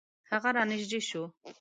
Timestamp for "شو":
1.09-1.23